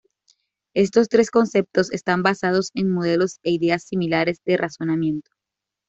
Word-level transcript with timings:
Estos 0.73 1.09
tres 1.09 1.29
conceptos 1.29 1.91
están 1.91 2.23
basados 2.23 2.71
en 2.73 2.89
modelos 2.89 3.37
e 3.43 3.51
ideas 3.51 3.83
similares 3.83 4.41
de 4.47 4.57
razonamiento. 4.57 5.29